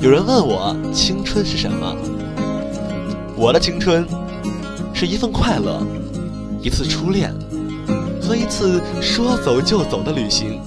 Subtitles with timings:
[0.00, 1.96] 有人问我青春是什么？
[3.36, 4.06] 我的青春
[4.92, 5.84] 是一份快乐，
[6.62, 7.32] 一次初恋
[8.22, 10.60] 和一次说走就走的旅行。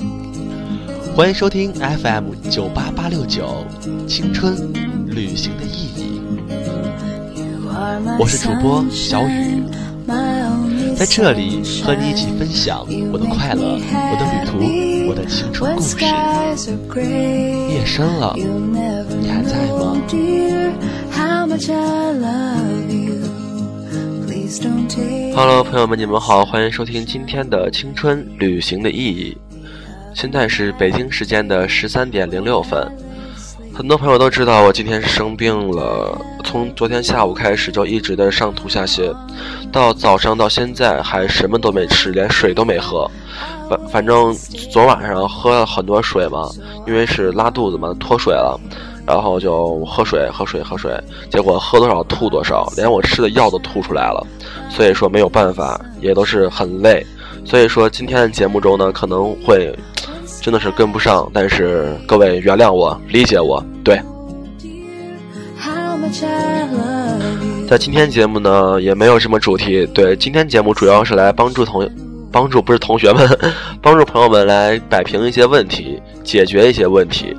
[1.15, 3.65] 欢迎收听 FM 九八八六九
[4.07, 4.73] 青春
[5.07, 6.21] 旅行的意义。
[8.19, 9.63] 我是主播小雨，
[10.95, 14.25] 在这里和你一起分享我的快乐、我的旅途、我的
[15.27, 16.71] 青春故事。
[17.69, 20.01] 夜深了，你还在吗
[25.35, 29.37] ？Hello，朋友们，你们好，欢迎收听今天的青春旅行的意义。
[30.13, 32.89] 现在是北京时间的十三点零六分，
[33.77, 39.15] 很多朋友都知道我今天生病了，从昨天下午开始就一直的上吐下泻，
[39.71, 43.07] 到早上到现在还什么都没吃，连水都没喝，
[43.69, 44.33] 反反正
[44.71, 46.49] 昨晚上喝了很多水嘛，
[46.87, 48.59] 因为是拉肚子嘛，脱水了，
[49.05, 50.91] 然后就喝水喝水喝水，
[51.29, 54.25] 结果喝多少吐多少，连我吃的药都吐出来了，
[54.71, 57.05] 所以说没有办法，也都是很累，
[57.45, 59.71] 所以说今天的节目中呢可能会。
[60.41, 63.63] 真的是跟不上，但是各位原谅我，理解我。
[63.83, 64.01] 对，
[67.67, 69.85] 在今天节目呢，也没有什么主题。
[69.87, 71.89] 对，今天节目主要是来帮助同，
[72.31, 73.27] 帮助不是同学们，
[73.81, 77.35] 帮助朋友们来摆平一些问题，解决一些问题。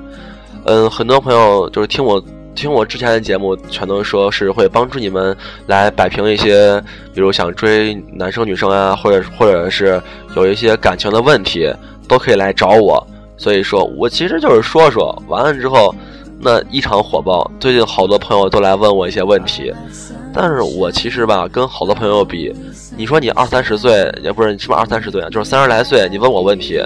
[0.66, 2.22] 嗯，很多朋友就是听我
[2.54, 5.34] 听我之前的节目，全都说是会帮助你们
[5.66, 6.78] 来摆平一些，
[7.14, 10.02] 比如想追男生女生啊，或者或者是
[10.36, 11.72] 有一些感情的问题。
[12.09, 13.06] 都可以来找我，
[13.37, 15.95] 所以说我其实就是说说完了之后，
[16.41, 17.48] 那异常火爆。
[17.61, 19.73] 最近好多朋友都来问我一些问题，
[20.33, 22.53] 但是我其实吧，跟好多朋友比，
[22.97, 25.28] 你说你二三十岁，也不是你起码二三十岁啊？
[25.31, 26.81] 就是三十来岁，你问我问题，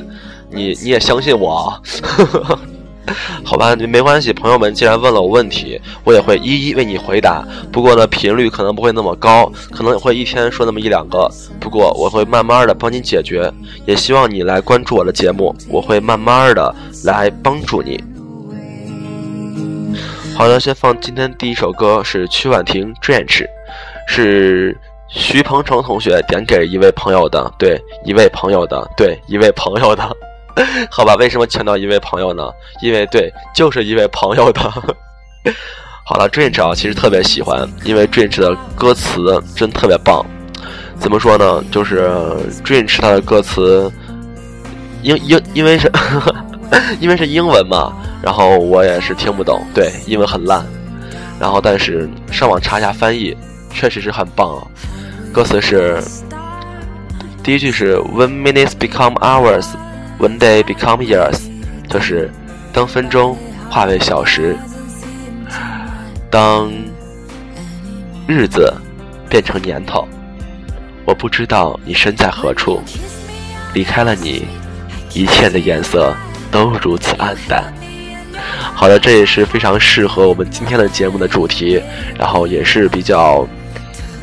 [0.51, 1.73] 你你也相信我？
[3.45, 4.33] 好吧，没关系。
[4.33, 7.45] 朋友们既然问了我问题，我也会一一为你回答。
[7.73, 11.29] 不过呢，频率可能不会那么高，可能会一天说那么一两个。
[11.59, 13.53] 不过我会慢慢的帮你解决，
[13.87, 16.75] 也希望你来关注我的节目，我会慢慢的
[17.05, 18.03] 来帮助你。
[20.37, 23.45] 好的，先放今天第一首歌是曲婉婷《Drench》，
[24.07, 24.77] 是
[25.09, 30.17] 徐鹏程同学点给一位朋友的，对，一位朋友的，对，一位朋友的。
[30.91, 32.43] 好吧，为什么强调一位朋友呢？
[32.83, 34.61] 因为对，就是一位朋友的。
[36.05, 40.25] 好了，Drench 啊，其实特别喜欢，因为 Drench 的歌词真特别棒。
[40.99, 41.65] 怎么说呢？
[41.71, 42.09] 就是
[42.65, 43.91] Drench 他的歌词，
[45.03, 45.91] 因因因为是
[47.01, 47.93] 因为是英文嘛，
[48.23, 50.65] 然后我也是听不懂，对，英文很烂。
[51.41, 53.37] 然后但是上网查一下翻译，
[53.73, 54.63] 确实是很棒啊。
[55.33, 56.01] 歌词是
[57.43, 59.67] 第一句是 When minutes become hours。
[60.23, 61.37] When they become years，
[61.89, 62.31] 就是
[62.73, 63.37] 当分钟
[63.69, 64.57] 化为小时，
[66.31, 66.71] 当
[68.29, 68.73] 日子
[69.29, 70.07] 变成年头，
[71.05, 72.81] 我不知道你身在何处，
[73.75, 74.47] 离开了你，
[75.13, 76.15] 一切的颜色
[76.53, 77.75] 都如此暗淡。
[78.75, 81.83] 好的，这也是非常适合我们今天的节目的主题，
[82.17, 83.45] 然后也是比较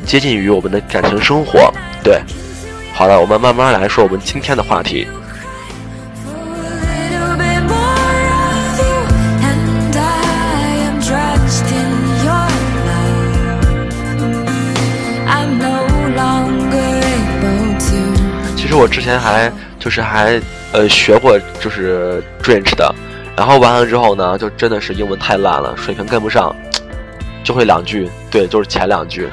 [0.05, 1.69] 接近于我们的感情生活。
[2.01, 2.21] 对，
[2.93, 5.05] 好了，我们慢慢来说我们今天的话题。
[18.79, 20.41] 我之前还就是还
[20.71, 22.95] 呃学过就是 Drench 的，
[23.35, 26.55] 然后完了之后呢，就真的是英文太烂了，水平跟不上，
[27.43, 29.27] 就会两句，对，就是前两句。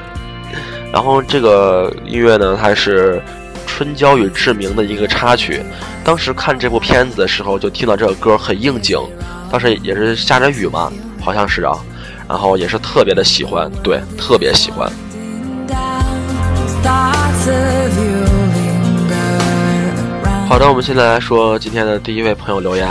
[0.91, 3.13] 然后这个音乐呢，它是
[3.65, 5.63] 《春娇与志明》的一个插曲。
[6.03, 8.99] 当时看这部片子的时候，就听到这个歌很应景，
[9.49, 10.91] 当时也是下着雨嘛，
[11.21, 11.73] 好像是啊，
[12.27, 14.91] 然后也是特别的喜欢，对，特别喜欢。
[20.47, 22.87] 好的，我们现在来说今天的第一位朋友留言，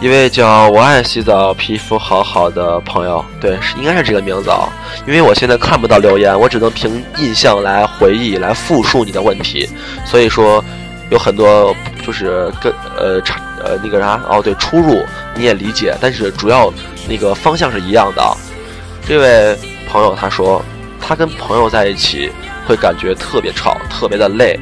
[0.00, 4.68] 一位叫我爱洗澡皮肤好好的朋友，对，是应该是这个名字啊，
[5.04, 9.68] 因为我现在看不到留言，我只能凭印象来回忆来复述你的问题，
[10.06, 10.64] 所以说
[11.10, 11.74] 有很多
[12.06, 15.04] 就是跟呃差呃那个啥哦对出入
[15.34, 16.72] 你也理解，但是主要
[17.08, 18.22] 那个方向是一样的。
[19.04, 19.58] 这位
[19.90, 20.64] 朋友他说
[21.00, 22.30] 他跟朋友在一起
[22.68, 24.56] 会感觉特别吵，特别的累。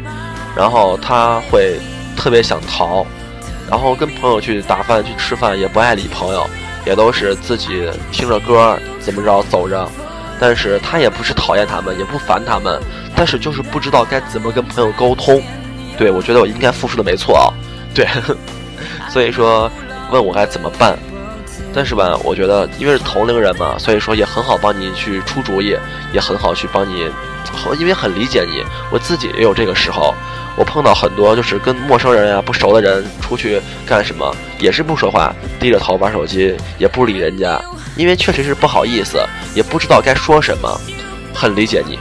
[0.57, 1.79] 然后他会
[2.17, 3.07] 特别想逃，
[3.71, 6.49] 然后跟朋友去打饭去吃饭也不爱理朋友，
[6.85, 9.89] 也都是自己听着歌怎么着走着，
[10.39, 12.81] 但是他也不是讨厌他们，也不烦他们，
[13.15, 15.43] 但是就是不知道该怎么跟朋友沟通。
[15.99, 17.53] 对我觉得我应该复述的没错啊，
[17.95, 18.07] 对，
[19.11, 19.71] 所以说
[20.11, 20.99] 问我该怎么办。
[21.73, 25.77] 但是吧，我觉得因为是同龄人嘛，所以说也很好帮你去出主意，
[26.13, 27.09] 也很好去帮你，
[27.79, 28.65] 因为很理解你。
[28.91, 30.13] 我自己也有这个时候，
[30.57, 37.61] 我碰到很多就是跟陌生人啊、不熟的人出去干什么，也是不说话，低着头玩手机，也不理人家，
[37.97, 39.19] 因为确实是不好意思，
[39.55, 40.81] 也不知道该说什么，
[41.35, 41.99] 很理解你。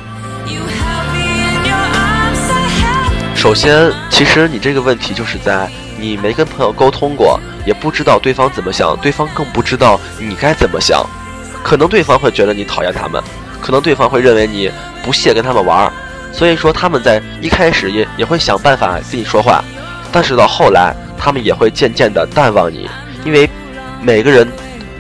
[3.36, 11.06] 首先，其实你这个问题就是在你没跟朋友沟通过，也不知道对方怎么想，对方更不知道你该怎么想。
[11.63, 13.24] 可能对方会觉得你讨厌他们，
[13.62, 14.69] 可能对方会认为你
[15.04, 15.92] 不屑跟他们玩，
[16.39, 19.62] 所以说他们在一开始也也会想办法跟你说话，
[20.09, 22.89] 但是到后来他们也会渐渐的淡忘你，
[23.25, 23.50] 因为
[24.01, 24.47] 每个人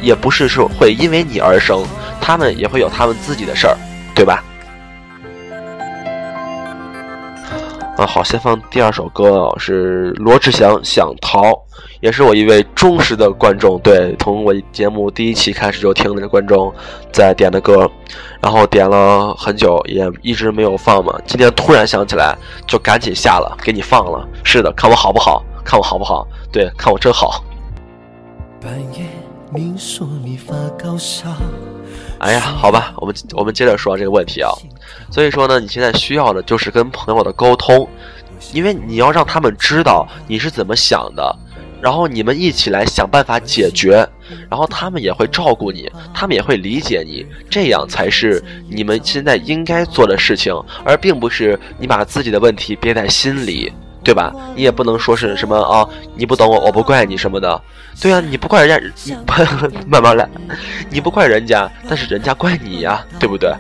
[0.01, 1.81] 也不是说会因为你而生，
[2.19, 3.77] 他们也会有他们自己的事儿，
[4.13, 4.43] 对吧？
[7.99, 11.41] 啊，好，先放第二首歌，是罗志祥《想逃》，
[11.99, 16.73] 也是我一位忠实的观众，对，从我节目第一期开始就听的观众
[17.11, 17.91] 在点的歌，
[18.39, 21.13] 然后点了很久，也一直没有放嘛。
[21.27, 22.33] 今天突然想起来，
[22.65, 24.25] 就赶紧下了，给你放了。
[24.45, 25.43] 是的，看我好不好？
[25.65, 26.25] 看我好不好？
[26.53, 27.43] 对，看我真好。
[28.61, 29.03] 半夜
[29.53, 31.27] 你说你发高烧。
[32.19, 34.49] 哎呀，好吧，我们我们接着说这个问题啊。
[35.11, 37.87] 所以说呢，你现在需要的就是跟朋友的沟通，
[38.53, 41.35] 因为你要让他们知道你是怎么想的，
[41.81, 44.07] 然后你们一起来想办法解决，
[44.49, 50.53] 然后他们也会照顾你，他们也会理解你，这样才是你们现在应该做的事情，
[50.83, 53.71] 而并不是你把自己的问题憋在心里。
[54.01, 54.33] 对吧？
[54.55, 57.61] 你也不能说是什么啊，你不懂我，我不怪你什么的。
[58.01, 59.13] 对啊，你不怪人家，
[59.85, 60.27] 慢慢来，
[60.89, 63.53] 你不怪人家，但是人家怪你呀，对不对？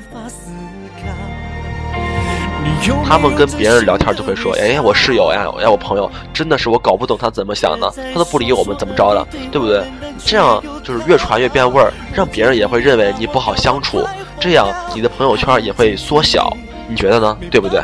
[3.05, 9.83] 他们跟别人聊天就会说，哎，我室友呀，哎，我朋友，真的是我搞不懂他怎么想的，他都不理我们，怎么着的，对不对？
[10.23, 14.05] 这样就是越传越变味儿，让别人也会认为你不好相处，
[14.39, 16.51] 这样你的朋友圈也会缩小，
[16.87, 17.37] 你觉得呢？
[17.49, 17.81] 对不对？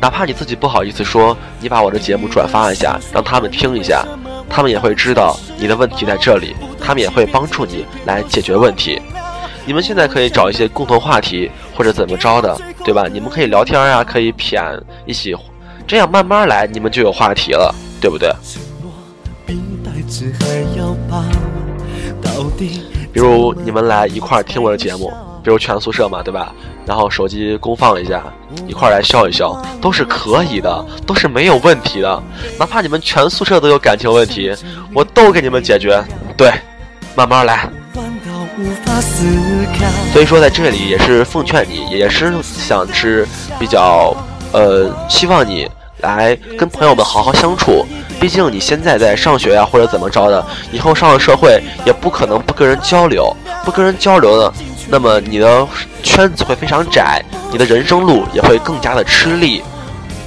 [0.00, 4.04] 哪怕你自己不好意思说，你把我的节目转发一下，让他们听一下，
[4.48, 9.02] 他们也会知道你的问题在这里，他们也会帮助你来解决问题。
[9.68, 13.06] 你们现在可以找一些共同话题，或者怎么着的，对吧？
[13.06, 15.36] 你们可以聊天啊，可以谝一起，
[15.86, 18.32] 这样慢慢来，你们就有话题了，对不对？
[23.12, 25.12] 比如你们来一块儿听我的节目。
[25.44, 26.54] 比如全宿舍嘛，对吧？
[26.86, 28.22] 然后手机公放一下，
[28.66, 32.22] 一块来笑一笑，都是可以的，都是没有问题的。
[32.58, 34.50] 哪怕你们全宿舍都有感情问题，
[34.94, 36.02] 我都给你们解决。
[36.38, 36.50] 对，
[37.14, 37.68] 慢慢来。
[40.12, 43.26] 所以说，在这里也是奉劝你，也是想是
[43.58, 44.14] 比较，
[44.52, 45.68] 呃，希望你
[45.98, 47.86] 来跟朋友们好好相处。
[48.20, 53.32] 毕竟你现在在上学呀，或者怎么着的，以后上了社会也不可能不跟人交流，
[53.64, 54.52] 不跟人交流的。
[54.88, 55.66] 那么你的
[56.02, 57.22] 圈子会非常窄，
[57.52, 59.62] 你的人生路也会更加的吃力。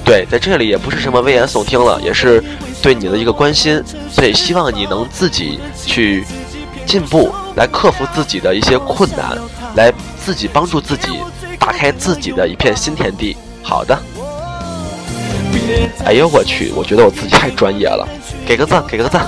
[0.04, 2.42] 对，在这里也不是什么危言耸听了，也是
[2.80, 6.24] 对你的一个关心，所以希望你能自己去
[6.86, 9.38] 进步，来克服自己的一些困难，
[9.74, 9.92] 来
[10.24, 11.20] 自己帮助自己，
[11.58, 13.36] 打开自己的一片新天地。
[13.62, 13.98] 好的。
[16.04, 18.06] 哎呦我去，我觉得我自己太专业了，
[18.44, 19.26] 给个赞，给个赞。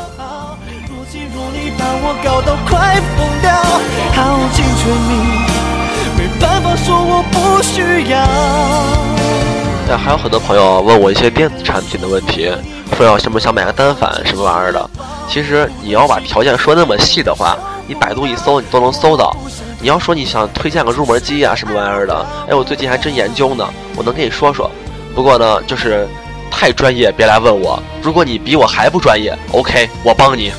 [9.86, 12.50] 对，还有很多朋友问我一些电子产品的问题，
[12.96, 14.90] 说要什么想买个单反什么玩意儿的。
[15.28, 19.36] 其实你要把条件说那么细的话，你百度一搜你都能搜到。
[19.80, 24.70] 你要说你想推荐个入门机啊什么玩意儿的，哎，我最近还真研究呢，我能跟你说说。
[25.14, 26.08] 不过呢，就是
[26.50, 27.80] 太专业，别来问我。
[28.02, 30.52] 如果你比我还不专业，OK，我帮你。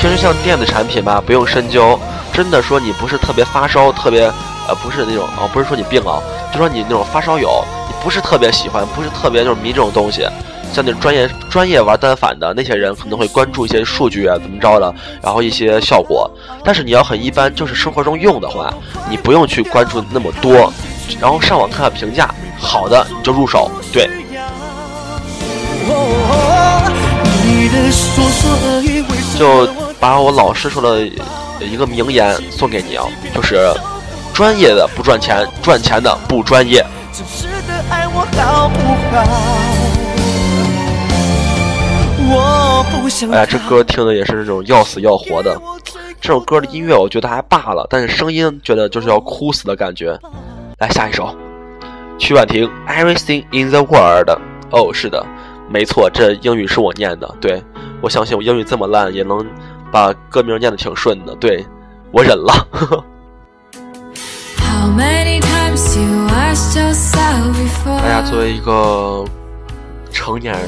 [0.00, 1.98] 其实像电子产品吧，不用深究。
[2.32, 4.22] 真的说你不是特别发烧，特别
[4.68, 10.24] 呃不是那种哦，不是说你病啊，就说你那种发烧友，你不是特别喜欢，不是特别就是迷这种东西。
[10.72, 16.30] 像那专业专业玩单反的那些人，可能会关注一些数据啊，怎么着的，然后一些效果。
[16.64, 18.72] 但是你要很一般，就是生活中用的话，
[19.10, 20.72] 你不用去关注那么多，
[21.20, 23.70] 然后上网看看评价，好的你就入手。
[23.92, 24.08] 对。
[29.38, 29.66] 就
[29.98, 31.00] 把我老师说的
[31.60, 33.72] 一个名言送给你啊，就是
[34.34, 36.84] 专业的不赚钱，赚钱的不专业。
[43.32, 45.60] 哎呀，这歌听的也是那种要死要活的。
[46.20, 50.18] 这首歌的音乐我觉得还罢了，但是声音觉得就是要哭死的感觉。
[50.78, 51.34] 来下一首，
[52.18, 54.30] 曲婉婷，Everything in the world。
[54.70, 55.24] 哦，是的，
[55.70, 57.34] 没错，这英语是我念的。
[57.40, 57.62] 对，
[58.00, 59.44] 我相信我英语这么烂，也能
[59.90, 61.34] 把歌名念的挺顺的。
[61.36, 61.64] 对，
[62.12, 62.52] 我忍了。
[67.84, 69.24] 大家作为一个
[70.10, 70.62] 成年人，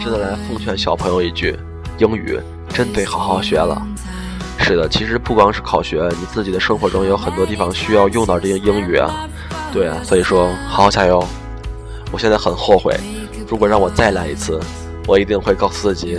[0.00, 1.58] 真的来奉劝小朋友一句：
[1.98, 3.80] 英语真得好好学了。
[4.58, 9.28] 是的，其实不光是考学，你自己的生活中有很多地方需要用到这些英语啊。
[9.72, 11.22] 对啊，所以说好好加油。
[12.12, 12.94] 我现在很后悔，
[13.48, 14.60] 如果让我再来一次，
[15.06, 16.18] 我一定会告诉自己，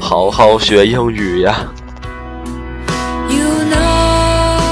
[0.00, 1.58] 好好学英语呀。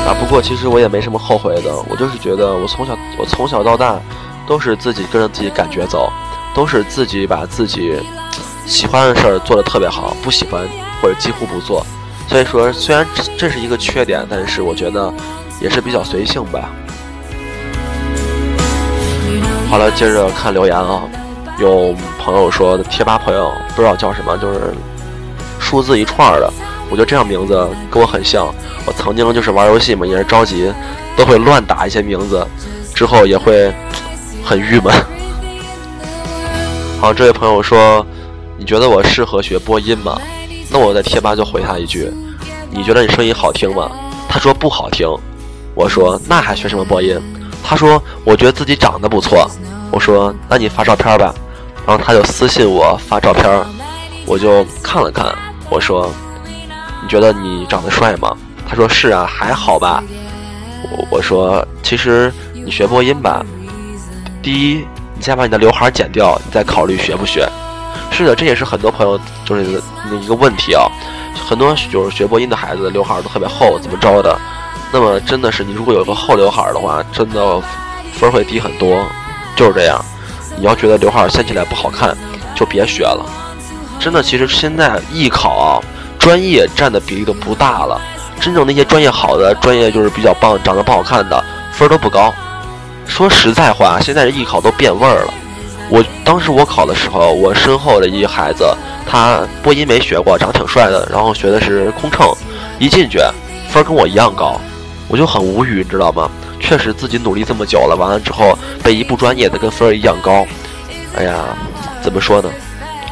[0.06, 4.00] 啊，不过其实我也没什么后悔的，我就是觉得我从小我从小到大
[4.46, 6.10] 都是自己跟着自己感觉走，
[6.54, 8.00] 都是自己把自己
[8.68, 10.68] 喜欢的事儿做的特别好，不喜欢
[11.00, 11.84] 或者几乎不做。
[12.28, 13.04] 所以说，虽然
[13.38, 15.10] 这是一个缺点，但是我觉得
[15.58, 16.68] 也是比较随性吧。
[19.70, 21.02] 好了，接着看留言啊，
[21.58, 24.74] 有朋友说贴吧朋友不知道叫什么，就是
[25.58, 26.52] 数字一串的，
[26.90, 28.46] 我觉得这样名字跟我很像。
[28.84, 30.70] 我曾经就是玩游戏嘛，也是着急，
[31.16, 32.46] 都会乱打一些名字，
[32.94, 33.72] 之后也会
[34.44, 34.94] 很郁闷。
[37.00, 38.04] 好，这位朋友说，
[38.58, 40.20] 你觉得我适合学播音吗？
[40.68, 42.12] 那我在贴吧就回他一句
[42.70, 43.90] ：“你觉得你声音好听吗？”
[44.28, 45.08] 他说不好听。
[45.74, 47.18] 我说那还学什么播音？
[47.62, 49.48] 他说我觉得自己长得不错。
[49.92, 51.32] 我说那你发照片吧。
[51.86, 53.64] 然后他就私信我发照片，
[54.26, 55.34] 我就看了看。
[55.70, 56.12] 我说
[57.02, 58.36] 你觉得你长得帅吗？
[58.68, 60.02] 他说是啊，还好吧。
[60.90, 63.42] 我我说其实你学播音吧，
[64.42, 64.84] 第一
[65.14, 67.48] 你先把你的刘海剪掉，你再考虑学不学。
[68.10, 69.64] 是的，这也是很多朋友就是
[70.20, 70.86] 一个问题啊。
[71.48, 74.38] 很多就是学播音的孩子，刘海都特别厚，怎么着的？
[74.92, 77.60] 那么真的是，你如果有个厚刘海的话，真的
[78.12, 79.04] 分会低很多。
[79.56, 80.04] 就是这样，
[80.56, 82.16] 你要觉得刘海掀起来不好看，
[82.54, 83.24] 就别学了。
[83.98, 85.80] 真的，其实现在艺考啊，
[86.18, 88.00] 专业占的比例都不大了。
[88.40, 92.32] 真正那些专业好的专业就是比较棒，长得不好看的分都不高。
[93.06, 95.34] 说实在话，现在这艺考都变味儿了。
[95.90, 98.64] 我当时我考的时候，我身后的一孩子，
[99.06, 102.30] 他播音没学过，长挺帅的，然后学的是空乘，
[102.78, 103.18] 一进去
[103.70, 104.60] 分跟我一样高，
[105.08, 106.30] 我就很无语，你知道吗？
[106.60, 110.46] 确实自己努力这么久了，完了之后被一不专业的跟分一样高，
[111.16, 111.56] 哎呀，
[112.02, 112.50] 怎么说呢？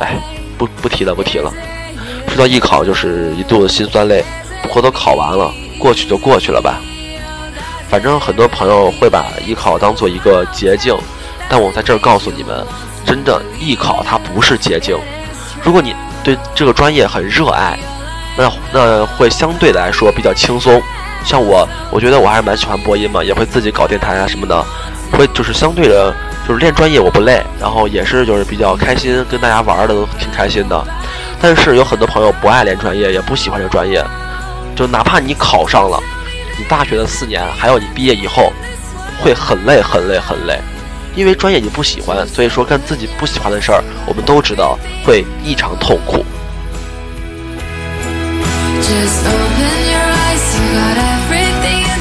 [0.01, 0.17] 哎，
[0.59, 1.51] 不不提了，不提了。
[2.29, 4.23] 说到艺考，就是一肚子心酸泪。
[4.63, 6.81] 不过都考完了，过去就过去了吧。
[7.89, 10.95] 反正很多朋友会把艺考当做一个捷径。
[11.49, 12.67] 但我在这儿告诉你们，
[13.05, 14.99] 真的艺考它不是捷径。
[15.63, 17.79] 如果你对这个专业很热爱，
[18.37, 20.83] 那那会相对来说比较轻松。
[21.25, 24.65] 像我，我觉得我还是蛮喜欢播音嘛，也会自己搞电台啊什么的，
[25.13, 26.15] 会就是相对的，
[26.47, 30.85] 就是练专业我不累，然后也是就是比较开心，跟大家玩的都挺开心的。
[31.41, 34.05] 但是有很多朋友不爱练专业，也不喜欢这专业，
[34.77, 36.01] 就哪怕你考上了，
[36.57, 38.53] 你大学的四年，还有你毕业以后，
[39.21, 40.61] 会很累很累很累。
[41.17, 46.25] 因为专业你不喜欢，所以说干自己不喜欢的事儿，我们都知道会异常痛苦。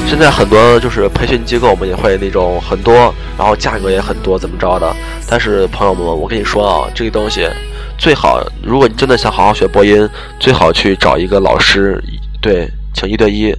[0.08, 4.94] 现在很多就是培训机构，我们也会那种很多，然后价格也很多，怎么着的？
[5.28, 7.48] 但是朋友们，我跟你说啊，这个东西
[7.98, 10.08] 最好，如果你真的想好好学播音，
[10.38, 12.02] 最好去找一个老师，
[12.40, 13.54] 对，请一对一。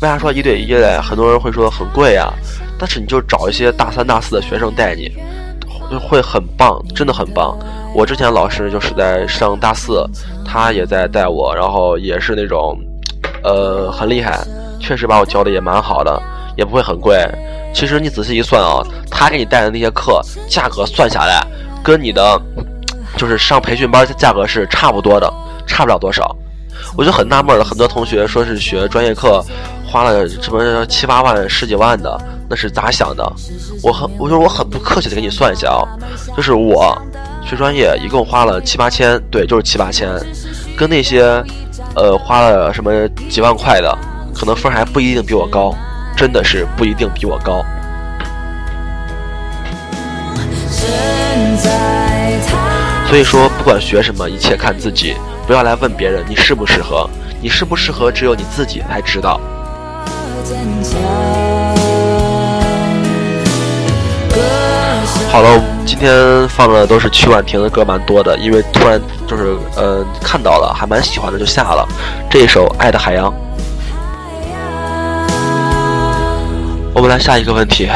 [0.00, 0.98] 为啥说一对一嘞？
[1.00, 2.30] 很多人会说很贵呀，
[2.78, 5.10] 但是你就找一些大三、大四的学生带你，
[5.98, 7.56] 会很棒，真的很棒。
[7.94, 10.04] 我之前老师就是在上大四，
[10.44, 12.76] 他也在带我，然后也是那种，
[13.44, 14.40] 呃，很厉害，
[14.80, 16.20] 确实把我教的也蛮好的，
[16.56, 17.16] 也不会很贵。
[17.72, 21.40] 其实你仔细一算啊，他给你带的那些课价格算下来，
[21.84, 22.38] 跟你的
[23.16, 25.32] 就是上培训班的价格是差不多的，
[25.66, 26.36] 差不了多少。
[26.96, 29.42] 我就很纳闷了，很多同学说是学专业课。
[29.94, 32.20] 花了什么七八万、十几万的，
[32.50, 33.22] 那是咋想的？
[33.80, 35.86] 我很，我说我很不客气的给你算一下啊，
[36.36, 37.00] 就是我
[37.48, 40.10] 学专业一共花了七八千，对，就是七八千，
[40.76, 41.22] 跟那些
[41.94, 43.96] 呃花了什么几万块的，
[44.34, 45.72] 可能分还不一定比我高，
[46.16, 47.64] 真的是不一定比我高。
[53.06, 55.14] 所以说，不管学什么，一切看自己，
[55.46, 57.08] 不要来问别人你适不适合，
[57.40, 59.40] 你适不适合只有你自己才知道。
[65.30, 71.84] 好了，今天放的都是曲婉婷的歌，蛮多的，因为突然就是呃看到了，还蛮喜欢的，就下了
[72.30, 73.28] 这一首《爱的海洋》。
[76.94, 77.88] 我们来下一个问题，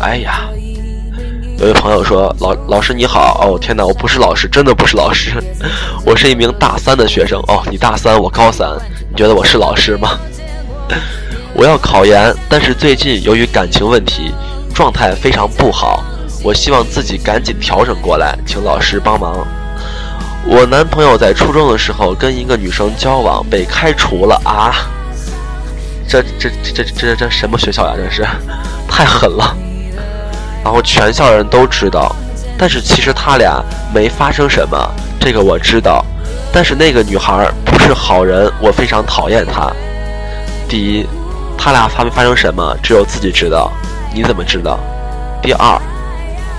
[0.00, 0.48] 哎呀，
[1.58, 5.40] 有位朋友说：“老老师你好。”哦，天哪，我不是老师，真的不是老师，
[6.04, 7.38] 我是一名大三的学生。
[7.46, 8.68] 哦，你大三，我高三，
[9.08, 10.18] 你觉得我是老师吗？
[11.54, 14.32] 我要考研，但是最近由于感情问题，
[14.74, 16.04] 状态非常不好。
[16.42, 19.46] 我希望自己赶紧调整过来，请老师帮忙。
[20.46, 24.72] 我男朋友在初中的时候跟一个女生交往，被开除了啊！
[26.08, 27.94] 这这这这这这什么学校呀？
[27.96, 28.24] 这是
[28.88, 29.56] 太狠了。
[30.62, 32.14] 然后全校人都知道，
[32.56, 33.62] 但是其实他俩
[33.92, 34.78] 没发生什么，
[35.18, 36.04] 这个我知道。
[36.52, 39.70] 但是那个女孩不是好人，我非常讨厌她。
[40.68, 41.06] 第一，
[41.58, 43.70] 他俩发没发生什么，只有自己知道，
[44.14, 44.78] 你怎么知道？
[45.42, 45.78] 第二，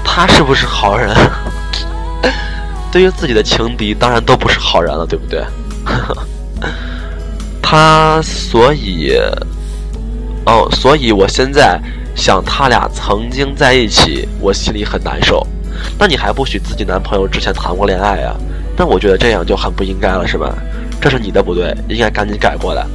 [0.03, 1.15] 他是不是好人？
[2.91, 5.44] 对于自己的情敌，当然都不是好人了，对不对？
[7.62, 9.15] 他所以，
[10.46, 11.79] 哦，所以我现在
[12.15, 15.46] 想他俩曾经在一起，我心里很难受。
[15.98, 18.36] 那你还不许自己男朋友之前谈过恋爱呀？
[18.75, 20.53] 那我觉得这样就很不应该了，是吧？
[21.00, 22.86] 这是你的不对，应该赶紧改过来。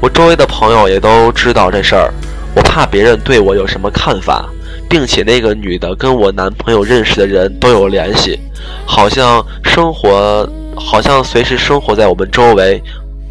[0.00, 2.12] 我周围的朋友也都知道这事儿，
[2.54, 4.48] 我怕别人对我有什么看法，
[4.88, 8.38] 并且那个女的跟我男朋友认识的人都有联系，
[8.86, 12.80] 好像生活，好像随时生活在我们周围，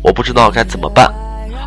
[0.03, 1.09] 我不知道该怎么办。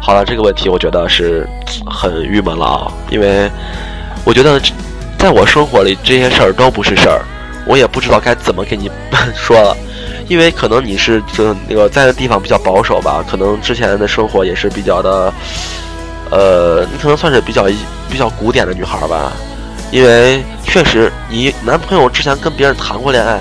[0.02, 1.48] 好了，这个问题我觉得是
[1.86, 3.50] 很郁闷了啊，因为
[4.24, 4.60] 我觉得
[5.16, 7.24] 在我生活里这些事儿都不是事儿，
[7.66, 8.90] 我也不知道该怎么给你
[9.34, 9.74] 说了。
[10.30, 15.34] 因为可能你是这那个在的地方比较保守吧，可能之前的生活也是比较的，
[16.30, 17.64] 呃，你可能算是比较
[18.08, 19.32] 比较古典的女孩吧。
[19.90, 23.40] 因为确实你男朋友之前跟别人谈过恋爱，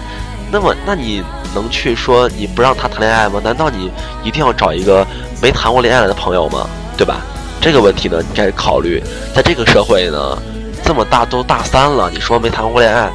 [0.51, 3.39] 那么那你能去说你不让他谈恋爱吗？
[3.43, 3.91] 难道你
[4.23, 5.05] 一定要找一个
[5.43, 6.67] 没谈过恋爱的朋友吗？
[6.97, 7.21] 对吧？
[7.61, 8.99] 这个问题呢，你该考虑。
[9.35, 10.35] 在这个社会呢，
[10.83, 13.11] 这么大都大三了，你说没谈过恋爱，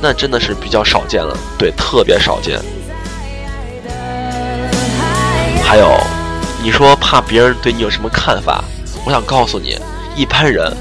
[0.00, 2.58] 那真的是比较少见了，对，特别少见。
[5.68, 6.00] 还有，
[6.62, 8.64] 你说怕别人对你有什么看法？
[9.04, 9.78] 我想告诉你，
[10.16, 10.74] 一般人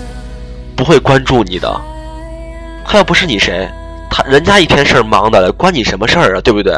[0.77, 1.69] 不会关注你的。
[2.85, 3.67] 他又不是你谁？
[4.09, 6.41] 他人家一天事儿忙的，关你什么事儿啊？
[6.41, 6.73] 对不对？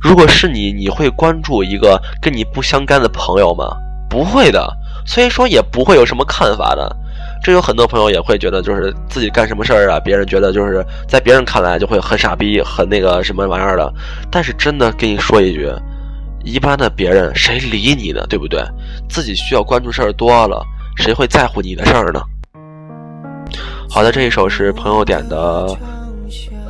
[0.00, 3.66] 如果是你，你会关注一个跟你不相干的朋友吗？
[4.08, 4.66] 不会的，
[5.04, 6.96] 所以说也不会有什么看法的。
[7.42, 13.92] 这有很多朋友也会觉得，就是自己干什么事儿啊，别人觉得就是在别人看来就会很傻逼，很那个什么玩意儿的。
[14.30, 15.68] 但是真的跟你说一句，
[16.44, 18.24] 一般的别人谁理你呢？
[18.28, 18.62] 对不对？
[19.08, 20.64] 自己需要关注事儿多了，
[20.96, 22.22] 谁会在乎你的事儿呢？
[23.90, 25.76] 好的，这一首是朋友点的，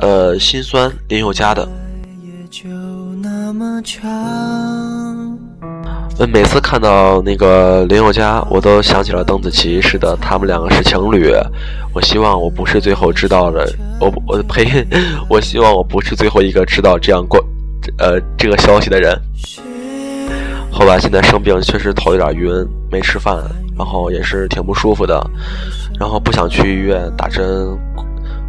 [0.01, 1.65] 呃，心酸林宥嘉的。
[1.65, 1.71] 嗯，
[6.19, 9.81] 嗯每次看到那个林宥嘉，我都想起了邓紫棋。
[9.81, 11.33] 是的，他们两个是情侣。
[11.91, 13.67] 我希望我不是最后知道的，
[13.99, 14.85] 我我呸！
[15.27, 17.43] 我希望我不是最后一个知道这样过，
[17.97, 19.19] 呃，这个消息的人。
[20.71, 22.51] 后来现在生病，确实头有点晕，
[22.91, 23.35] 没吃饭，
[23.75, 25.19] 然后也是挺不舒服的，
[25.99, 27.43] 然后不想去医院打针。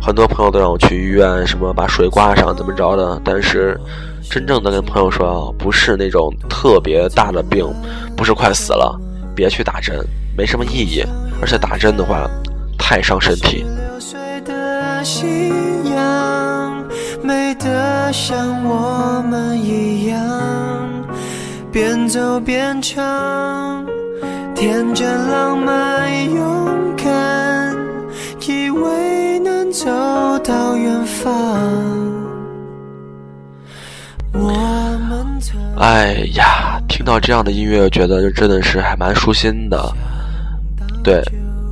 [0.03, 3.81] 很多朋友都让我去医院，什么把水挂上，怎么着的，但是。
[4.31, 7.65] 真正的跟朋友说啊，不是那种特别大的病，
[8.17, 8.99] 不是快死了，
[9.35, 10.05] 别去打针，
[10.37, 11.05] 没什么意义，
[11.41, 12.29] 而且打针的话，
[12.79, 13.65] 太伤身体。
[17.23, 20.19] 美得像我们一样，
[21.73, 23.87] 边走边唱，
[24.55, 27.75] 天真浪漫勇敢，
[28.47, 29.87] 以为能走
[30.41, 32.24] 到远方。
[35.77, 39.93] 哎呀，听到这样的音乐，觉得真的是还蛮舒心的。
[41.03, 41.23] 对，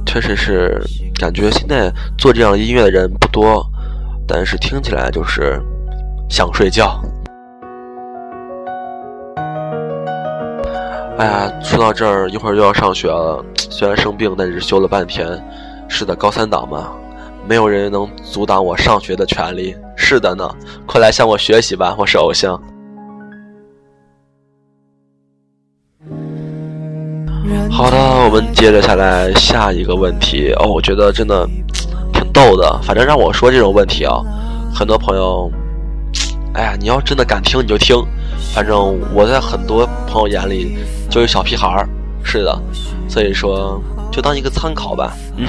[0.04, 0.80] 确实是
[1.18, 3.64] 感觉现在做这样音乐的人不多，
[4.26, 5.60] 但是听起来就是
[6.28, 7.00] 想睡觉。
[11.18, 13.44] 哎呀，说到这儿，一会儿又要上学了。
[13.56, 15.26] 虽然生病，但是休了半天。
[15.88, 16.92] 是的，高三党嘛，
[17.46, 19.74] 没有人能阻挡我上学的权利。
[20.12, 20.46] 是的呢，
[20.84, 22.52] 快来向我学习吧，我是偶像。
[27.70, 31.48] 好的，我们接着下来下一个问题哦，我觉得真的
[32.12, 32.78] 挺逗的。
[32.82, 34.20] 反正让我说这种问题啊，
[34.74, 35.50] 很多朋友，
[36.52, 37.96] 哎呀，你要真的敢听你就听。
[38.54, 40.76] 反正我在很多朋友眼里
[41.08, 41.88] 就是小屁孩儿，
[42.22, 42.62] 是的，
[43.08, 45.16] 所以说就当一个参考吧。
[45.38, 45.46] 嗯，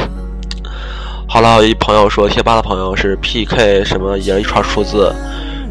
[1.34, 5.12] 好了，一朋友说贴吧的朋友是 PK 什么，也一串数字。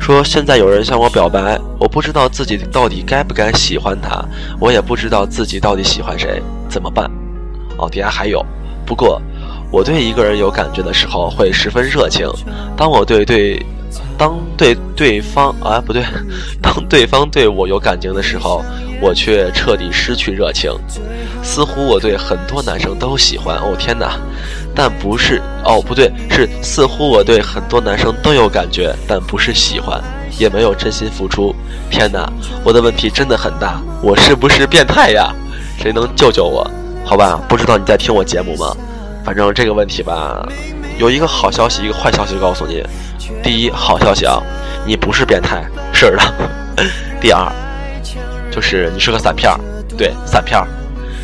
[0.01, 4.25] 说现在有人向我表白，我不知道自己到底该不该喜欢他，
[4.59, 7.09] 我也不知道自己到底喜欢谁，怎么办？
[7.77, 8.45] 哦，底下还有，
[8.85, 9.23] 不过
[9.71, 12.29] 我对一个人有感觉的时候会十分热情，
[12.77, 13.65] 当我对对，
[14.19, 16.03] 当对对方啊不对，
[16.61, 18.65] 当对方对我有感情的时候，
[19.01, 20.71] 我却彻底失去热情。
[21.43, 24.17] 似乎我对很多男生都喜欢，哦天哪！
[24.75, 30.01] 但不是哦不对，是似乎我对很多男生都有感觉，但不是喜欢，
[30.39, 31.55] 也没有真心付出。
[31.91, 32.31] 天哪，
[32.65, 35.35] 我的问题真的很大，我是不是变态呀？
[35.79, 36.71] 谁能救救我？
[37.05, 38.77] 好吧，不知道你在听我节目吗？
[39.25, 40.47] 反正这个问题吧，
[41.03, 42.81] 有一个好消息，一个坏消息告诉你。
[43.43, 44.41] 第一，好消息啊，
[44.87, 46.19] 你不是变态，是的。
[47.21, 47.53] 第二，
[48.53, 49.59] 就是你是个散片儿，
[49.99, 50.65] 对，散片儿。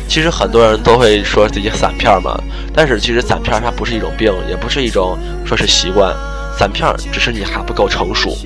[0.05, 2.37] 其实很多人都会说自己散片儿嘛，
[2.73, 6.13] 但是其实散片儿它不是一种病，也不是一种说是习惯，
[6.57, 8.37] 散片儿只是你还不够成熟。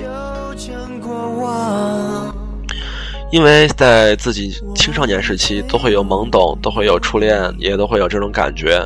[3.34, 8.80] 因为在自己青少年时期都会有懵懂，都会有初恋，也都会有这种感觉，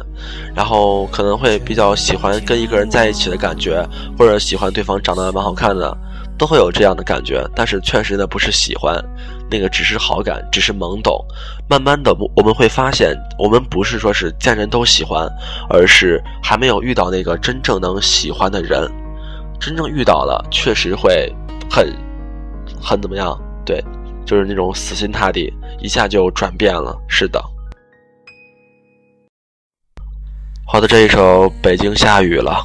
[0.56, 3.87] 然后可能会比较喜欢跟一个人在一起的感觉，
[4.18, 5.94] 或者喜欢对方长得蛮好看的，
[6.38, 7.46] 都会有这样的感觉。
[7.54, 8.98] 但是确实呢，不是喜欢，
[9.50, 11.22] 那个只是好感，只是懵懂。
[11.68, 15.28] 慢慢的，我们会发现，我们不是说是见人都喜欢，
[15.68, 18.90] 而是还没有遇到那个真正能喜欢的人。
[19.61, 21.30] 真正遇到了，确实会
[21.70, 21.94] 很
[22.80, 23.38] 很怎么样？
[23.62, 23.84] 对。
[24.29, 26.95] 就是那种死心塌地，一下就转变了。
[27.09, 27.43] 是的。
[30.67, 32.62] 好的，这一首《北京下雨了》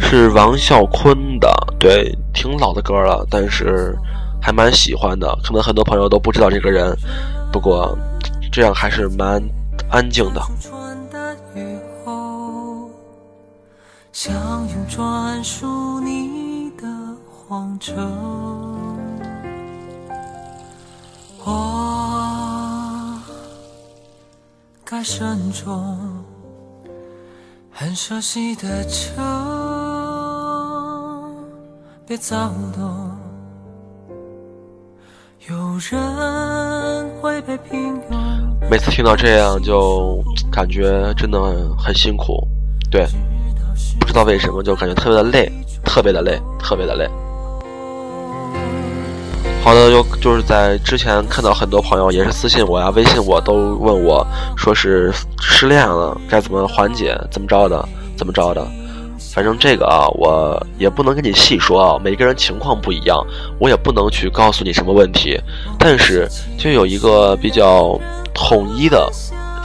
[0.00, 3.94] 是王啸坤的，对，挺老的歌了，但是
[4.40, 5.38] 还蛮喜欢的。
[5.44, 6.96] 可能很多朋友都不知道这个人，
[7.52, 7.94] 不过
[8.50, 9.42] 这样还是蛮
[9.90, 10.40] 安静的。
[14.14, 14.32] 想
[14.68, 16.86] 用专属你的
[17.28, 17.96] 荒城，
[21.44, 23.20] 我
[24.84, 26.24] 该慎重，
[27.72, 29.20] 很熟悉的车，
[32.06, 33.10] 别躁动。
[35.48, 38.70] 有人会被平庸。
[38.70, 40.22] 每次听到这样，就
[40.52, 41.40] 感觉真的
[41.76, 42.46] 很辛苦，
[42.92, 43.08] 对。
[44.14, 45.52] 不知道为什么就感觉特别的累，
[45.84, 47.04] 特别的累，特别的累。
[49.60, 54.24] 好的，就就是在之前看到很多朋友也是私信我呀、微信我都问我
[54.56, 58.64] 说是失恋了该怎么缓解，怎么着的，怎么着的。
[59.34, 63.20] 反正这个啊，我也不能跟你细说啊，每个人情况不一样，
[63.58, 65.36] 我也不能去告诉你什么问题。
[65.76, 67.98] 但是就有一个比较
[68.32, 69.10] 统一的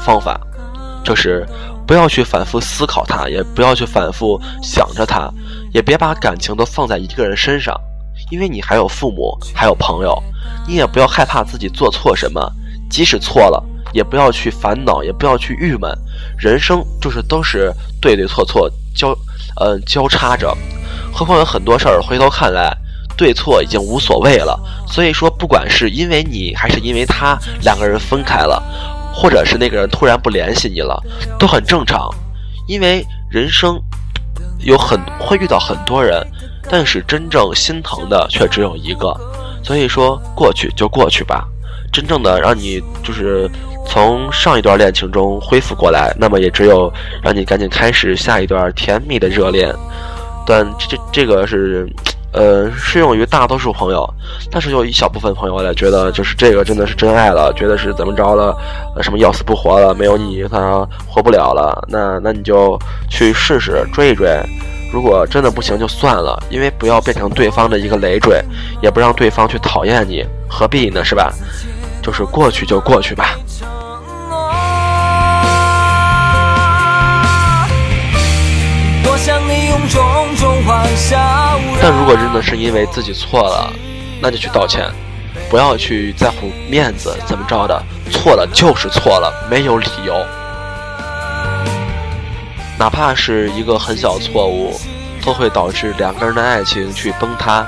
[0.04, 0.42] 方法，
[1.04, 1.46] 就是。
[1.90, 5.28] 不要去反复思考他，也不要去反复想着他，
[5.74, 7.76] 也别把感情都放在一个人身上，
[8.30, 10.22] 因为你还有父母，还有朋友，
[10.68, 12.40] 你也不要害怕自己做错什么，
[12.92, 15.92] 即使错了，也不要去烦恼，也不要去郁闷，
[16.38, 19.18] 人生就是都是对对错错交，
[19.60, 20.56] 嗯交叉着，
[21.12, 22.72] 何况有很多事儿，回头看来，
[23.18, 24.60] 对错已经无所谓了。
[24.88, 28.62] 所以说，不管是因为你还是因为他，两个人分开了。
[29.14, 31.02] 或者是那个人突然不联系你了，
[31.38, 32.10] 都很正常，
[32.68, 33.80] 因为人生
[34.60, 36.26] 有很会遇到很多人，
[36.70, 39.16] 但是真正心疼的却只有一个，
[39.64, 41.48] 所以说过去就过去吧。
[41.92, 43.50] 真正的让你就是
[43.86, 46.92] 从上一段恋情中恢复过来，那么也只有
[47.22, 49.74] 让你赶紧开始下一段甜蜜的热恋。
[50.46, 51.88] 但这这个是。
[52.32, 54.08] 呃，适用于大多数朋友，
[54.52, 58.56] 但是有一小部分朋友呢，觉得就是这个真的是真爱了，觉得是怎么着了，
[59.02, 62.78] 什么要死不活了，没有你他活不了了，那那你就
[63.10, 64.40] 去试试追一追，
[64.94, 68.40] 如果真的不行就算了，因为不要变成对方的一个累赘，
[68.82, 71.34] 也不让对方去讨厌你，何必呢，是吧？
[72.02, 73.36] 就是过去就过去吧。
[79.04, 81.20] 我想你用种种幻想
[81.82, 83.72] 但如果真的是因为自己错了，
[84.22, 84.90] 那就去道歉，
[85.50, 90.14] 不要去在乎面子怎么着的，错了就是错了，没有理由。
[92.78, 94.80] 哪怕是一个很小错误，
[95.26, 97.66] 都会导致两个人的爱情去崩塌，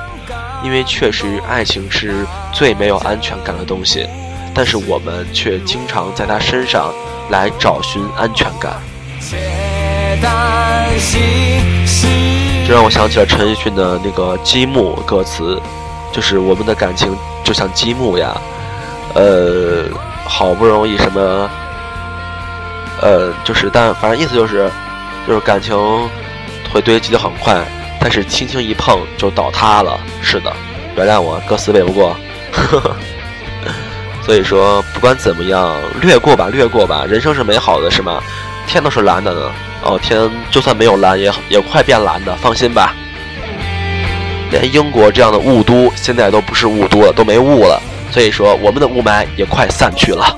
[0.64, 4.08] 因为确实爱情是最没有安全感的东西，
[4.54, 6.94] 但是我们却经常在他身上
[7.30, 8.74] 来找寻安全感。
[12.72, 15.62] 让我想起了陈奕迅的那个《积木》歌词，
[16.14, 18.40] 就是我们的感情就像积木呀，
[19.14, 19.84] 呃，
[20.26, 21.50] 好不容易什么，
[23.02, 24.72] 呃，就是但反正意思就是，
[25.28, 25.78] 就是感情
[26.74, 27.62] 会堆积的很快，
[28.00, 30.00] 但是轻轻一碰就倒塌了。
[30.22, 30.52] 是的，
[30.96, 32.16] 原谅我歌词背不过。
[34.24, 37.04] 所以说，不管怎么样，略过吧，略过吧。
[37.06, 38.22] 人生是美好的，是吗？
[38.72, 39.52] 天都是蓝的呢。
[39.84, 42.96] 哦，天就算没有蓝，也也快变蓝的，放心吧。
[44.50, 47.82] 连英国这样的雾都，现在都不是雾都了，都没雾了。
[48.10, 50.38] 所以说，我们的雾霾也快散去了。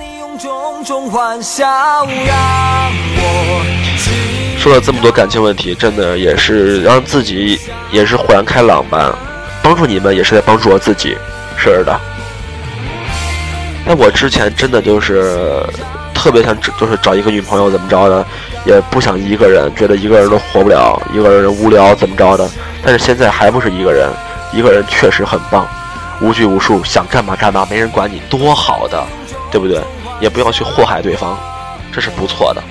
[4.57, 7.59] 说了这么多感情问题，真的也是让自己
[7.91, 9.15] 也是豁然开朗吧。
[9.61, 11.15] 帮助你们也是在帮助我自己，
[11.55, 11.99] 是的。
[13.85, 15.63] 那我之前真的就是
[16.23, 18.25] 特别想，就是找一个女朋友怎么着的，
[18.65, 22.49] 也不想一个人，觉得一个人都活不了，一个人无聊怎么着的。
[22.81, 24.09] 但是现在还不是一个人，
[24.53, 25.67] 一个人确实很棒，
[26.21, 29.05] 无拘无束，想干嘛干嘛，没人管你，多好的，
[29.51, 29.81] 对不对？
[30.21, 31.37] 也不要去祸害对方，
[31.91, 32.63] 这是不错的。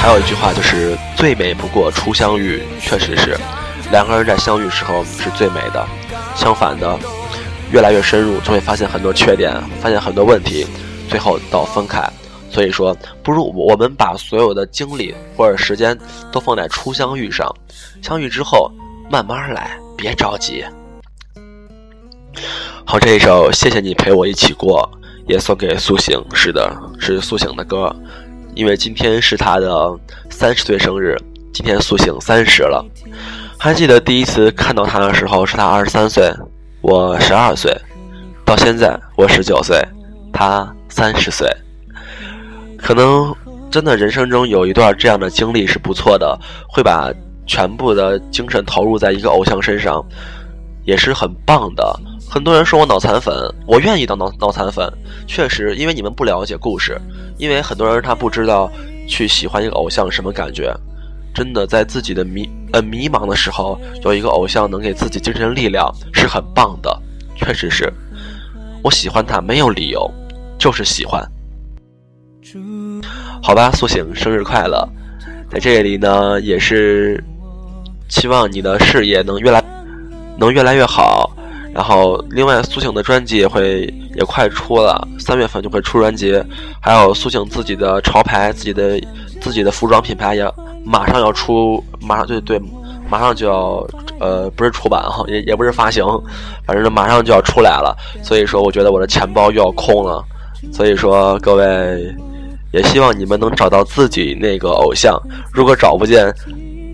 [0.00, 3.38] 还有一句话就是“最美不过初相遇”，确实是，
[3.90, 5.86] 两个人在相遇时候是最美的。
[6.34, 6.98] 相反的，
[7.72, 10.66] 越来越深入，就会发现很多缺点，发现很多问题，
[11.08, 12.02] 最后到分开。
[12.50, 15.98] 所以说，不如我们把所有的精力或者时间
[16.30, 17.52] 都放在初相遇上，
[18.02, 18.70] 相遇之后
[19.10, 20.64] 慢慢来，别着急。
[22.84, 24.88] 好，这一首《谢谢你陪我一起过》
[25.26, 27.94] 也送给苏醒，是的，是苏醒的歌。
[28.54, 29.98] 因为今天是他的
[30.30, 31.16] 三十岁生日，
[31.52, 32.84] 今天苏醒三十了。
[33.58, 36.32] 还记得第一次看到他的时候，是他二十三岁，
[36.82, 37.74] 我十二岁。
[38.44, 39.76] 到现在我十九岁，
[40.32, 41.48] 他三十岁。
[42.78, 43.34] 可能
[43.70, 46.38] 真的人生中有一段这样的经历是不错的，
[46.68, 47.10] 会把
[47.44, 50.04] 全部的精神投入在一个偶像身上，
[50.84, 51.98] 也是很棒的。
[52.30, 53.34] 很多人说我脑残粉，
[53.66, 54.88] 我愿意当脑脑残粉。
[55.26, 57.00] 确实，因为你们不了解故事，
[57.38, 58.70] 因为很多人他不知道
[59.08, 60.72] 去喜欢一个偶像什么感觉。
[61.36, 66.98] 真的，在自己的迷呃迷茫的时候，有一个偶像能给自己精神力量，是很棒的。
[67.36, 67.92] 确实是，
[68.82, 70.10] 我喜欢他没有理由，
[70.56, 71.22] 就是喜欢。
[73.42, 74.88] 好吧，苏醒，生日快乐！
[75.50, 77.22] 在这里呢，也是
[78.08, 79.62] 期望你的事业能越来
[80.38, 81.30] 能越来越好。
[81.74, 83.82] 然后，另外苏醒的专辑也会
[84.14, 86.42] 也快出了，三月份就会出专辑。
[86.80, 88.98] 还有苏醒自己的潮牌，自己的
[89.42, 90.50] 自己的服装品牌也
[90.86, 92.60] 马上要出，马上对对，
[93.10, 93.84] 马上就要
[94.20, 96.04] 呃，不是出版哈，也也不是发行，
[96.64, 97.96] 反正马上就要出来了。
[98.22, 100.24] 所以说，我觉得我的钱包又要空了。
[100.72, 102.14] 所以说，各位
[102.72, 105.20] 也希望你们能找到自己那个偶像。
[105.52, 106.32] 如果找不见，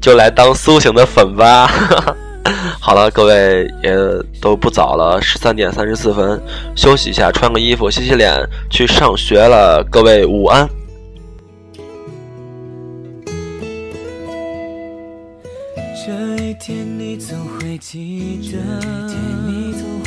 [0.01, 1.71] 就来当苏醒的粉吧。
[2.81, 3.95] 好了，各位也
[4.41, 6.43] 都不早了，十三点三十四分，
[6.75, 8.35] 休息一下，穿个衣服，洗洗脸，
[8.71, 9.85] 去上学了。
[9.91, 10.69] 各位午安。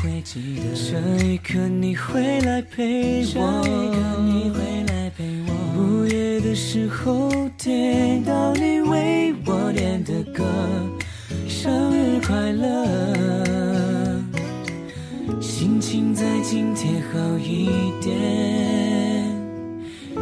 [0.01, 3.61] 会记得，这一刻你会来陪我，
[5.77, 10.43] 午夜的时候听到你为我点的歌。
[11.47, 12.87] 生日快乐，
[15.39, 17.69] 心情在今天好一
[18.01, 18.17] 点，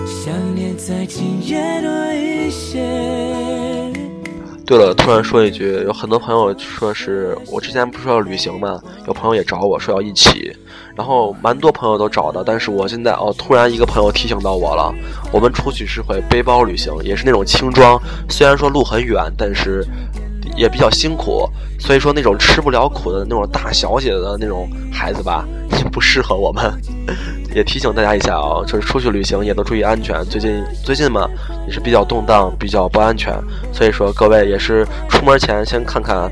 [0.06, 3.83] 想念在今夜多一些。
[4.76, 8.82] 对了，突然说一句，有很多朋友说是我之前不是说要旅行吗？
[9.06, 10.52] 有朋友也找我说要一起，
[10.96, 14.92] 然后蛮多朋友都找的，但是我现在哦，突然一个朋友提醒到我了，
[15.32, 19.86] 我们出去是会背包旅行，也是那种轻装，虽然说路很远，但是。
[20.56, 25.48] 也比较辛苦，所以说那种吃不了苦的那种大小姐的那种孩子吧，
[25.80, 26.72] 也不适合我们。
[27.56, 30.24] 也提醒大家一下啊，就是出去旅行也都注意安全。
[30.26, 31.30] 最近最近嘛，
[31.68, 33.34] 也是比较动荡，比较不安全，
[33.72, 36.32] 所以说各位也是出门前先看看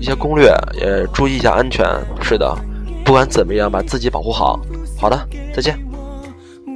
[0.00, 1.86] 一些攻略，也注意一下安全。
[2.22, 2.56] 是的，
[3.04, 4.60] 不管怎么样，把自己保护好。
[4.98, 5.18] 好的，
[5.54, 5.78] 再见。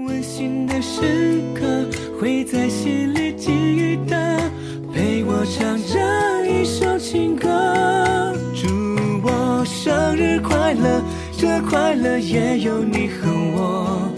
[0.07, 1.63] 温馨的时刻
[2.21, 3.99] 会在心里记忆
[4.93, 7.47] 陪我唱这一首情歌，
[8.55, 8.67] 祝
[9.23, 11.01] 我生日快乐，
[11.41, 14.13] 这快乐也有你和我。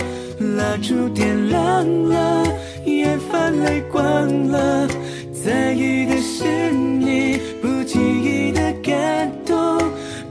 [0.57, 2.43] 蜡烛点亮了，
[2.87, 4.89] 眼泛泪光了，
[5.31, 9.79] 在意的是你，不经意的感动。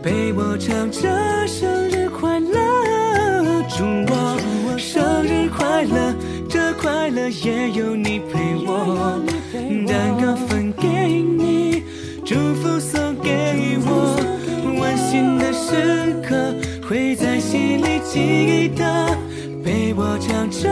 [0.02, 1.08] 陪我唱着
[1.46, 6.16] 生日快乐，祝我生日快乐，
[6.50, 9.22] 这快乐也有你陪我。
[9.86, 10.88] 蛋糕分给
[11.22, 11.84] 你，
[12.26, 14.20] 祝福送给我，
[14.80, 16.36] 温馨的时刻
[17.20, 19.18] 在心里记得，
[19.62, 20.70] 陪我唱着